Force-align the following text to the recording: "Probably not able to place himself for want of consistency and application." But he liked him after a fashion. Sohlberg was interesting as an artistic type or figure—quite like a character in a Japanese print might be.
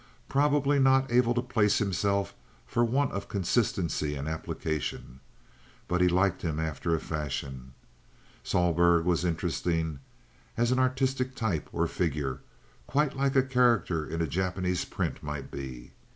"Probably 0.27 0.79
not 0.79 1.11
able 1.11 1.35
to 1.35 1.43
place 1.43 1.77
himself 1.77 2.33
for 2.65 2.83
want 2.83 3.11
of 3.11 3.27
consistency 3.29 4.15
and 4.15 4.27
application." 4.27 5.19
But 5.87 6.01
he 6.01 6.07
liked 6.07 6.41
him 6.41 6.59
after 6.59 6.95
a 6.95 6.99
fashion. 6.99 7.75
Sohlberg 8.43 9.05
was 9.05 9.23
interesting 9.23 9.99
as 10.57 10.71
an 10.71 10.79
artistic 10.79 11.35
type 11.35 11.69
or 11.71 11.85
figure—quite 11.85 13.15
like 13.15 13.35
a 13.35 13.43
character 13.43 14.03
in 14.03 14.23
a 14.23 14.27
Japanese 14.27 14.85
print 14.85 15.21
might 15.21 15.51
be. 15.51 15.91